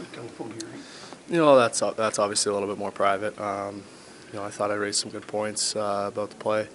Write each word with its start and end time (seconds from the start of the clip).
the 0.00 0.16
telephone 0.16 0.50
hearing? 0.50 0.82
You 1.28 1.36
know, 1.36 1.56
that's 1.56 1.80
that's 1.96 2.18
obviously 2.18 2.50
a 2.50 2.52
little 2.54 2.68
bit 2.68 2.78
more 2.78 2.90
private. 2.90 3.38
Um, 3.40 3.82
you 4.32 4.38
know, 4.38 4.44
I 4.44 4.50
thought 4.50 4.70
I 4.70 4.74
raised 4.74 5.00
some 5.00 5.10
good 5.10 5.26
points 5.26 5.76
uh, 5.76 6.10
about 6.12 6.30
the 6.30 6.36
play. 6.36 6.68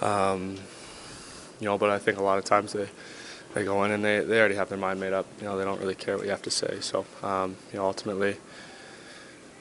Um, 0.00 0.56
you 1.60 1.66
know, 1.66 1.78
but 1.78 1.90
I 1.90 1.98
think 1.98 2.18
a 2.18 2.22
lot 2.22 2.38
of 2.38 2.44
times 2.44 2.72
they 2.72 2.88
they 3.54 3.64
go 3.64 3.84
in 3.84 3.90
and 3.90 4.04
they, 4.04 4.20
they 4.20 4.38
already 4.38 4.54
have 4.54 4.68
their 4.68 4.78
mind 4.78 4.98
made 5.00 5.12
up. 5.12 5.26
You 5.40 5.46
know, 5.46 5.58
they 5.58 5.64
don't 5.64 5.80
really 5.80 5.94
care 5.94 6.16
what 6.16 6.24
you 6.24 6.30
have 6.30 6.42
to 6.42 6.50
say. 6.50 6.78
So, 6.80 7.04
um, 7.22 7.56
you 7.72 7.78
know, 7.78 7.86
ultimately, 7.86 8.36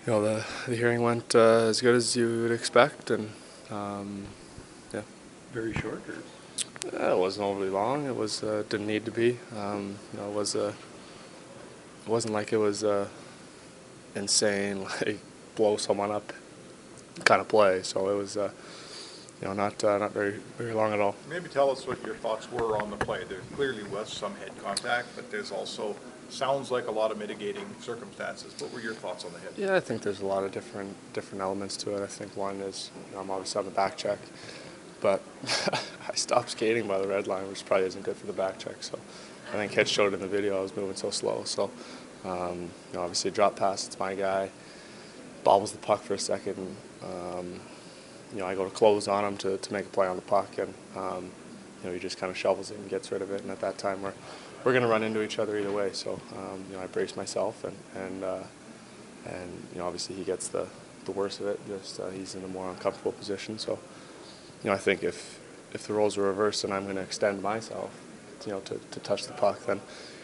you 0.06 0.14
know, 0.14 0.22
the 0.22 0.46
the 0.68 0.76
hearing 0.76 1.02
went 1.02 1.36
uh, 1.36 1.70
as 1.70 1.82
good 1.82 1.96
as 1.96 2.16
you 2.16 2.44
would 2.44 2.52
expect, 2.52 3.12
and 3.12 3.32
um, 3.70 4.26
yeah. 4.94 5.02
Very 5.54 5.74
short, 5.74 6.02
or? 6.08 6.16
Uh, 6.94 7.14
It 7.14 7.20
wasn't 7.20 7.46
overly 7.46 7.70
long. 7.70 8.06
It 8.06 8.16
was 8.16 8.44
uh, 8.44 8.64
didn't 8.70 8.88
need 8.88 9.06
to 9.06 9.12
be. 9.12 9.38
Um, 9.56 10.00
you 10.14 10.20
know, 10.20 10.30
it 10.30 10.34
was 10.34 10.56
uh, 10.56 10.74
it 12.06 12.10
wasn't 12.10 12.34
like 12.34 12.54
it 12.54 12.58
was 12.58 12.84
uh, 12.84 13.08
insane, 14.16 14.84
like 15.02 15.20
blow 15.56 15.78
someone 15.78 16.12
up 16.12 16.34
kind 17.24 17.42
of 17.42 17.48
play. 17.48 17.84
So 17.84 18.10
it 18.10 18.16
was, 18.16 18.38
uh, 18.38 18.52
you 19.42 19.48
know, 19.48 19.54
not 19.54 19.84
uh, 19.84 19.98
not 19.98 20.12
very 20.12 20.40
very 20.58 20.74
long 20.74 20.94
at 20.94 21.00
all. 21.00 21.16
Maybe 21.30 21.50
tell 21.50 21.70
us 21.70 21.86
what 21.88 22.04
your 22.06 22.16
thoughts 22.16 22.52
were 22.52 22.78
on 22.78 22.90
the 22.90 22.98
play. 22.98 23.24
There 23.28 23.42
clearly 23.56 23.84
was 23.84 24.12
some 24.12 24.36
head 24.36 24.52
contact, 24.64 25.08
but 25.16 25.32
there's 25.32 25.52
also, 25.52 25.96
sounds 26.30 26.72
like 26.72 26.88
a 26.88 26.92
lot 26.92 27.12
of 27.12 27.18
mitigating 27.18 27.66
circumstances. 27.80 28.54
What 28.60 28.74
were 28.74 28.82
your 28.82 28.94
thoughts 28.94 29.26
on 29.26 29.34
the 29.34 29.40
head? 29.40 29.54
Yeah, 29.58 29.76
I 29.76 29.80
think 29.80 30.02
there's 30.02 30.22
a 30.22 30.26
lot 30.26 30.44
of 30.44 30.52
different 30.52 30.96
different 31.14 31.42
elements 31.42 31.78
to 31.78 31.96
it. 31.96 32.04
I 32.04 32.08
think 32.08 32.36
one 32.36 32.62
is 32.62 32.92
you 33.10 33.16
know, 33.16 33.22
I'm 33.22 33.32
obviously 33.32 33.60
on 33.60 33.66
the 33.66 33.72
back 33.72 33.98
check, 33.98 34.20
but 35.02 35.22
I 36.10 36.16
stopped 36.16 36.52
skating 36.52 36.88
by 36.88 37.00
the 37.00 37.08
red 37.08 37.28
line, 37.28 37.48
which 37.50 37.66
probably 37.66 37.88
isn't 37.88 38.04
good 38.04 38.18
for 38.18 38.28
the 38.28 38.34
back 38.34 38.60
check. 38.60 38.82
So 38.82 39.00
I 39.50 39.54
think 39.54 39.72
Hitch 39.74 39.90
showed 39.90 40.14
it 40.14 40.16
in 40.16 40.22
the 40.22 40.28
video. 40.28 40.58
I 40.58 40.62
was 40.62 40.76
moving 40.76 40.96
so 40.96 41.10
slow. 41.10 41.44
So 41.46 41.70
um, 42.24 42.62
you 42.62 42.94
know, 42.94 43.02
obviously 43.02 43.32
drop 43.32 43.56
pass. 43.56 43.88
It's 43.88 44.00
my 44.00 44.16
guy. 44.16 44.50
Bobbles 45.44 45.72
the 45.72 45.80
puck 45.80 46.02
for 46.04 46.14
a 46.14 46.20
second. 46.20 46.76
Um, 47.04 47.60
you 48.34 48.40
know, 48.40 48.46
I 48.46 48.56
go 48.56 48.64
to 48.64 48.70
close 48.70 49.08
on 49.08 49.26
him 49.26 49.38
to, 49.38 49.58
to 49.58 49.74
make 49.74 49.86
a 49.86 49.90
play 49.90 50.08
on 50.08 50.16
the 50.16 50.22
puck, 50.22 50.58
and 50.58 50.74
um, 50.96 51.32
you 51.82 51.90
know 51.90 51.94
he 51.94 52.00
just 52.00 52.18
kind 52.18 52.30
of 52.30 52.38
shovels 52.38 52.72
it 52.72 52.78
and 52.78 52.90
gets 52.90 53.12
rid 53.12 53.22
of 53.22 53.32
it. 53.32 53.42
And 53.42 53.52
at 53.52 53.60
that 53.62 53.78
time, 53.78 54.02
we're 54.02 54.14
we're 54.64 54.72
going 54.72 54.84
to 54.84 54.90
run 54.90 55.04
into 55.04 55.24
each 55.24 55.40
other 55.40 55.58
either 55.58 55.72
way. 55.72 55.92
So 55.94 56.20
um, 56.38 56.64
you 56.70 56.78
know, 56.78 56.84
I 56.84 56.88
brace 56.88 57.16
myself, 57.16 57.64
and 57.64 57.76
and 57.96 58.24
uh, 58.24 58.44
and 59.26 59.68
you 59.74 59.80
know, 59.80 59.86
obviously 59.86 60.16
he 60.16 60.24
gets 60.24 60.48
the 60.48 60.68
the 61.06 61.12
worst 61.12 61.40
of 61.40 61.48
it. 61.48 61.60
Just 61.68 62.00
uh, 62.00 62.10
he's 62.10 62.36
in 62.36 62.44
a 62.44 62.48
more 62.48 62.70
uncomfortable 62.70 63.14
position. 63.14 63.58
So 63.58 63.80
you 64.64 64.70
know, 64.70 64.76
I 64.76 64.80
think 64.80 65.04
if 65.04 65.40
if 65.74 65.88
the 65.88 65.94
roles 65.94 66.18
were 66.18 66.26
reversed 66.26 66.64
and 66.64 66.74
I'm 66.74 66.84
going 66.84 66.98
to 66.98 67.02
extend 67.02 67.42
myself, 67.42 67.92
you 68.46 68.54
know, 68.54 68.60
to, 68.62 68.76
to 68.76 69.00
touch 69.00 69.28
the 69.28 69.34
puck, 69.34 69.66
then 69.66 69.78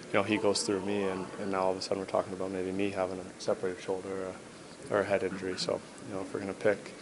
you 0.08 0.14
know 0.14 0.24
he 0.24 0.38
goes 0.38 0.64
through 0.64 0.82
me, 0.82 1.04
and, 1.04 1.26
and 1.40 1.52
now 1.52 1.62
all 1.62 1.72
of 1.72 1.78
a 1.78 1.82
sudden 1.82 2.00
we're 2.00 2.06
talking 2.06 2.34
about 2.34 2.52
maybe 2.52 2.72
me 2.72 2.92
having 2.92 3.20
a 3.20 3.42
separated 3.42 3.82
shoulder 3.82 4.10
or 4.10 4.26
a, 4.26 4.98
or 4.98 5.02
a 5.02 5.06
head 5.06 5.24
injury. 5.24 5.58
So 5.58 5.80
you 6.08 6.16
know, 6.16 6.22
if 6.22 6.34
we're 6.34 6.42
going 6.42 6.54
to 6.54 6.60
pick 6.60 6.94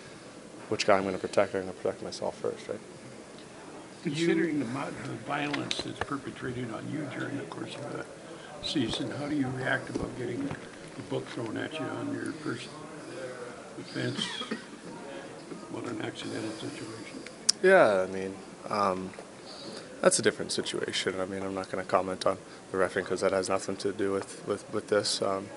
which 0.70 0.86
guy 0.86 0.98
I'm 0.98 1.04
going 1.04 1.16
to 1.16 1.22
protect, 1.22 1.54
I'm 1.56 1.62
going 1.62 1.74
to 1.74 1.80
protect 1.80 2.04
myself 2.04 2.38
first, 2.38 2.68
right? 2.68 2.80
Considering 4.04 4.60
the 4.60 4.66
amount 4.66 4.90
of 4.90 5.12
violence 5.26 5.78
that's 5.78 6.00
perpetrated 6.00 6.72
on 6.72 6.88
you 6.92 7.08
during 7.18 7.38
the 7.38 7.44
course 7.46 7.76
of 7.76 7.92
the 7.92 8.06
season, 8.62 9.10
how 9.12 9.28
do 9.28 9.36
you 9.36 9.48
react 9.50 9.90
about 9.90 10.16
getting 10.18 10.48
the 10.48 11.02
book 11.10 11.26
thrown 11.30 11.58
at 11.58 11.74
you 11.74 11.86
on 11.86 12.14
your 12.14 12.32
first 12.34 12.68
offense? 13.80 14.24
What 15.72 15.86
an 15.86 16.02
accidental 16.04 16.52
situation. 16.52 17.20
Yeah, 17.64 18.06
I 18.08 18.12
mean, 18.12 18.36
um, 18.70 19.10
that's 20.06 20.20
a 20.20 20.22
different 20.22 20.52
situation. 20.52 21.20
I 21.20 21.26
mean, 21.26 21.42
I'm 21.42 21.56
not 21.56 21.72
going 21.72 21.84
to 21.84 21.90
comment 21.90 22.28
on 22.28 22.38
the 22.72 22.78
refereeing 22.78 23.06
because 23.06 23.22
that 23.22 23.32
has 23.32 23.50
nothing 23.50 23.76
to 23.78 23.92
do 23.92 24.12
with 24.12 24.48
with, 24.48 24.72
with 24.72 24.88
this. 24.88 25.20
Um, 25.20 25.48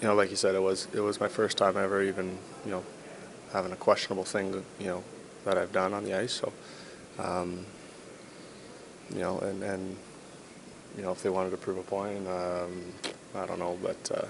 you 0.00 0.08
know, 0.08 0.14
like 0.14 0.30
you 0.30 0.36
said, 0.36 0.54
it 0.54 0.62
was 0.62 0.88
it 0.94 1.00
was 1.00 1.20
my 1.20 1.28
first 1.28 1.58
time 1.58 1.76
ever 1.76 2.02
even 2.02 2.38
you 2.64 2.70
know 2.70 2.82
having 3.52 3.70
a 3.70 3.76
questionable 3.76 4.24
thing 4.24 4.64
you 4.80 4.86
know 4.86 5.04
that 5.44 5.58
I've 5.58 5.70
done 5.70 5.92
on 5.92 6.04
the 6.04 6.14
ice. 6.14 6.32
So, 6.32 6.50
um, 7.18 7.66
you 9.12 9.20
know, 9.20 9.38
and 9.40 9.62
and 9.62 9.98
you 10.96 11.02
know 11.02 11.12
if 11.12 11.22
they 11.22 11.28
wanted 11.28 11.50
to 11.50 11.58
prove 11.58 11.76
a 11.76 11.82
point, 11.82 12.26
um, 12.26 12.94
I 13.34 13.44
don't 13.44 13.58
know, 13.58 13.76
but 13.82 14.10
uh, 14.14 14.28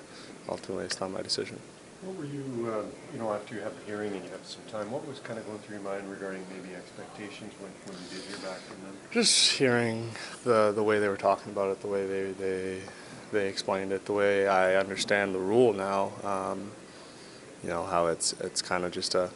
ultimately 0.49 0.87
it's 0.87 1.01
not 1.01 1.13
my 1.13 1.23
decision. 1.23 1.61
What 2.03 2.17
were 2.17 2.25
you, 2.25 2.69
uh, 2.69 2.83
you 3.13 3.21
know, 3.21 3.33
after 3.33 3.55
you 3.55 3.61
have 3.61 3.79
the 3.79 3.85
hearing 3.85 4.13
and 4.13 4.25
you 4.25 4.31
have 4.33 4.45
some 4.45 4.63
time, 4.69 4.91
what 4.91 5.07
was 5.07 5.21
kind 5.21 5.39
of 5.39 5.47
going 5.47 5.61
through 5.61 5.77
your 5.77 5.85
mind 5.85 6.11
regarding 6.11 6.45
maybe 6.51 6.75
expectations 6.75 7.53
when, 7.61 7.71
when 7.87 7.97
you 7.97 8.09
did 8.11 8.29
hear 8.29 8.39
back 8.39 8.59
from 8.59 8.83
them? 8.85 8.97
Just 9.13 9.53
hearing 9.53 10.11
the 10.43 10.73
the 10.73 10.83
way 10.83 10.99
they 10.99 11.09
were 11.09 11.17
talking 11.17 11.53
about 11.53 11.71
it, 11.71 11.81
the 11.81 11.87
way 11.87 12.05
they 12.07 12.33
they 12.33 12.81
they 13.31 13.47
explained 13.49 13.93
it, 13.93 14.05
the 14.05 14.13
way 14.13 14.49
I 14.49 14.75
understand 14.75 15.33
the 15.33 15.39
rule 15.39 15.73
now. 15.73 16.11
Um, 16.25 16.73
you 17.63 17.69
know 17.69 17.85
how 17.85 18.07
it's 18.07 18.33
it's 18.41 18.63
kind 18.63 18.85
of 18.85 18.91
just 18.91 19.15
a, 19.15 19.31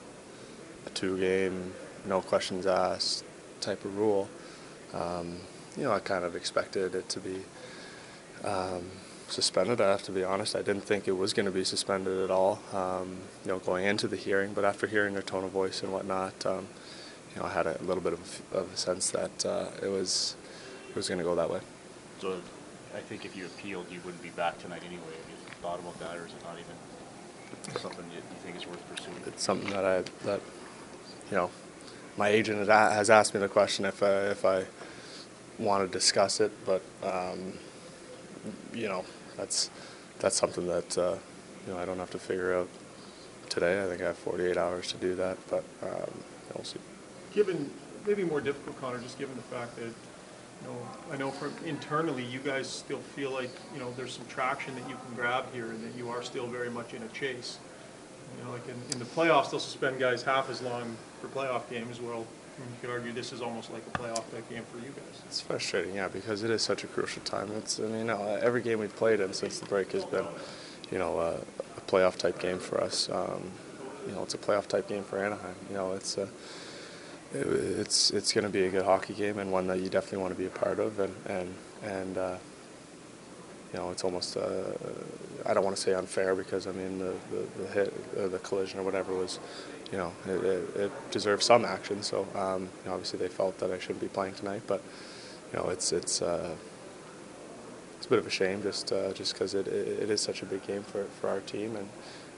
a 0.87 0.91
two 0.91 1.21
game, 1.21 1.73
no 2.05 2.21
questions 2.21 2.67
asked 2.67 3.25
type 3.61 3.85
of 3.85 3.97
rule. 3.97 4.29
Um, 4.93 5.39
you 5.77 5.85
know, 5.85 5.93
I 5.93 6.01
kind 6.01 6.25
of 6.25 6.35
expected 6.35 6.97
it 6.97 7.09
to 7.11 7.21
be 7.21 7.43
um, 8.45 8.91
suspended. 9.29 9.81
I 9.81 9.91
have 9.91 10.03
to 10.05 10.13
be 10.13 10.25
honest. 10.25 10.55
I 10.57 10.63
didn't 10.63 10.85
think 10.85 11.09
it 11.09 11.13
was 11.13 11.33
going 11.33 11.47
to 11.47 11.53
be 11.53 11.65
suspended 11.65 12.23
at 12.23 12.31
all. 12.31 12.61
Um, 12.73 13.19
you 13.45 13.51
know, 13.51 13.59
going 13.59 13.85
into 13.85 14.09
the 14.09 14.17
hearing, 14.17 14.53
but 14.53 14.65
after 14.65 14.87
hearing 14.87 15.15
their 15.15 15.23
tone 15.23 15.45
of 15.45 15.51
voice 15.51 15.83
and 15.83 15.93
whatnot, 15.93 16.47
um, 16.47 16.69
you 17.35 17.41
know, 17.41 17.47
I 17.47 17.53
had 17.53 17.67
a 17.67 17.83
little 17.83 18.03
bit 18.03 18.13
of, 18.13 18.43
of 18.53 18.73
a 18.73 18.77
sense 18.77 19.11
that 19.11 19.45
uh, 19.45 19.67
it 19.83 19.89
was 19.89 20.37
it 20.89 20.97
was 20.97 21.09
going 21.09 21.19
to 21.19 21.25
go 21.25 21.35
that 21.35 21.51
way. 21.51 21.61
So 22.21 22.41
I 22.95 23.01
think 23.01 23.25
if 23.25 23.37
you 23.37 23.47
appealed, 23.47 23.87
you 23.91 24.01
wouldn't 24.05 24.23
be 24.23 24.31
back 24.31 24.59
tonight 24.59 24.83
anyway. 24.87 25.03
Have 25.05 25.31
you 25.31 25.37
thought 25.61 25.79
about 25.81 25.99
that, 26.01 26.17
or 26.17 26.27
is 26.27 26.33
it 26.33 26.43
not 26.45 26.55
even 26.55 27.81
something 27.81 28.05
you, 28.11 28.17
you 28.17 28.23
think 28.43 28.57
is 28.57 28.67
worth 28.67 28.89
pursuing? 28.95 29.17
It's 29.27 29.43
something 29.43 29.71
that 29.71 29.85
I 29.85 30.03
that 30.25 30.41
you 31.31 31.37
know 31.37 31.51
my 32.17 32.29
agent 32.29 32.67
has 32.69 33.11
asked 33.11 33.35
me 33.35 33.41
the 33.41 33.49
question 33.49 33.85
if 33.85 34.03
I, 34.03 34.29
if 34.29 34.45
I 34.45 34.65
want 35.59 35.87
to 35.87 35.93
discuss 35.93 36.41
it, 36.41 36.53
but 36.65 36.83
um, 37.03 37.55
you 38.73 38.89
know 38.89 39.05
that's 39.37 39.71
that's 40.19 40.37
something 40.37 40.67
that 40.67 40.99
uh, 40.99 41.17
you 41.67 41.73
know 41.73 41.79
I 41.79 41.85
don't 41.85 41.99
have 41.99 42.11
to 42.11 42.19
figure 42.19 42.57
out 42.57 42.69
today. 43.49 43.83
I 43.83 43.87
think 43.87 44.03
I 44.03 44.07
have 44.07 44.19
48 44.19 44.57
hours 44.57 44.93
to 44.93 44.99
do 44.99 45.15
that, 45.17 45.39
but 45.49 45.65
um, 45.83 46.11
we'll 46.55 46.65
see. 46.65 46.79
Given, 47.33 47.71
maybe 48.07 48.25
more 48.25 48.41
difficult, 48.41 48.81
Connor, 48.81 48.99
just 48.99 49.19
given 49.19 49.37
the 49.37 49.43
fact 49.43 49.77
that, 49.77 49.85
you 49.85 50.69
know, 50.69 50.77
I 51.13 51.17
know 51.17 51.31
from 51.31 51.55
internally, 51.65 52.25
you 52.25 52.41
guys 52.41 52.69
still 52.69 52.99
feel 52.99 53.31
like, 53.31 53.51
you 53.73 53.81
know, 53.81 53.93
there's 53.97 54.13
some 54.13 54.27
traction 54.27 54.75
that 54.75 54.89
you 54.89 54.97
can 54.97 55.15
grab 55.15 55.47
here 55.53 55.67
and 55.67 55.83
that 55.85 55.97
you 55.99 56.09
are 56.09 56.23
still 56.23 56.47
very 56.47 56.71
much 56.71 56.95
in 56.95 57.03
a 57.03 57.09
chase. 57.09 57.59
You 58.39 58.45
know, 58.45 58.53
like 58.53 58.67
in, 58.69 58.93
in 58.93 58.99
the 58.99 59.05
playoffs, 59.05 59.51
they'll 59.51 59.61
suspend 59.61 59.99
guys 59.99 60.23
half 60.23 60.51
as 60.51 60.61
long 60.61 60.97
for 61.21 61.29
playoff 61.29 61.69
games, 61.71 62.01
well, 62.01 62.27
you 62.59 62.65
could 62.81 62.91
argue 62.91 63.13
this 63.13 63.33
is 63.33 63.43
almost 63.43 63.73
like 63.73 63.83
a 63.87 63.99
playoff 63.99 64.25
game 64.49 64.63
for 64.73 64.79
you 64.79 64.91
guys. 64.91 65.23
It's 65.27 65.41
frustrating, 65.41 65.95
yeah, 65.95 66.09
because 66.09 66.43
it 66.43 66.51
is 66.51 66.63
such 66.63 66.85
a 66.85 66.87
crucial 66.87 67.23
time. 67.23 67.51
It's, 67.57 67.79
I 67.79 67.85
mean, 67.85 68.11
uh, 68.11 68.39
every 68.43 68.63
game 68.63 68.79
we've 68.79 68.95
played 68.97 69.21
in 69.21 69.33
since 69.33 69.59
the 69.59 69.67
break 69.67 69.93
has 69.93 70.05
been, 70.05 70.27
you 70.91 70.99
know, 70.99 71.19
uh, 71.19 71.41
a 71.77 71.81
playoff 71.83 72.17
type 72.17 72.39
game 72.39 72.59
for 72.59 72.81
us. 72.81 73.11
Um, 73.11 73.51
you 74.07 74.15
know, 74.15 74.23
it's 74.23 74.35
a 74.35 74.39
playoff 74.39 74.67
type 74.69 74.89
game 74.89 75.03
for 75.03 75.19
Anaheim. 75.19 75.55
You 75.69 75.77
know, 75.77 75.93
it's 75.93 76.17
a, 76.17 76.29
it, 77.35 77.47
it's 77.47 78.11
it's 78.13 78.33
going 78.33 78.45
to 78.45 78.51
be 78.51 78.65
a 78.65 78.71
good 78.71 78.85
hockey 78.85 79.15
game 79.15 79.39
and 79.39 79.51
one 79.51 79.67
that 79.67 79.81
you 79.81 79.89
definitely 79.89 80.19
want 80.19 80.35
to 80.35 80.39
be 80.39 80.47
a 80.47 80.51
part 80.51 80.79
of. 80.79 80.99
And 81.01 81.15
and 81.27 81.55
and 81.83 82.19
uh, 82.19 82.37
you 83.77 83.83
know, 83.83 83.91
it's 83.91 84.05
almost 84.05 84.39
uh, 84.39 84.73
I 85.45 85.53
don't 85.53 85.63
want 85.63 85.77
to 85.77 85.83
say 85.83 85.93
unfair 85.93 86.35
because 86.35 86.67
I 86.67 86.73
mean 86.73 86.99
the 86.99 87.13
the, 87.31 87.63
the 87.63 87.69
hit, 87.69 87.95
uh, 88.19 88.29
the 88.29 88.39
collision 88.39 88.81
or 88.81 88.85
whatever 88.85 89.15
was, 89.15 89.39
you 89.93 89.99
know, 89.99 90.13
it, 90.27 90.43
it, 90.45 90.77
it 90.77 91.11
deserves 91.11 91.45
some 91.45 91.67
action. 91.67 92.03
So 92.03 92.27
um, 92.35 92.63
you 92.63 92.69
know, 92.87 92.95
obviously 92.95 93.19
they 93.19 93.29
felt 93.29 93.59
that 93.59 93.71
I 93.71 93.79
shouldn't 93.79 94.01
be 94.01 94.09
playing 94.09 94.35
tonight, 94.35 94.63
but 94.67 94.83
you 95.53 95.59
know, 95.59 95.69
it's 95.69 95.93
it's. 95.93 96.23
Uh, 96.23 96.55
it's 97.97 98.05
a 98.05 98.11
bit 98.11 98.19
of 98.19 98.27
a 98.27 98.31
shame, 98.31 98.63
just 98.63 98.93
uh, 98.93 99.11
just 99.15 99.33
because 99.33 99.55
it, 99.55 99.67
it, 99.67 100.03
it 100.03 100.11
is 100.11 100.21
such 100.21 100.43
a 100.43 100.45
big 100.47 100.67
game 100.67 100.83
for, 100.83 101.05
for 101.19 101.29
our 101.29 101.41
team 101.41 101.77
and 101.77 101.89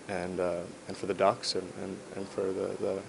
and 0.08 0.38
uh, 0.38 0.60
and 0.86 0.96
for 0.96 1.06
the 1.06 1.14
Ducks 1.14 1.56
and, 1.56 1.68
and, 1.82 1.96
and 2.14 2.28
for 2.28 2.42
the, 2.42 2.76
the 2.80 3.00